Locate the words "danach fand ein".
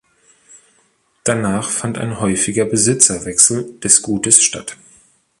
1.23-2.19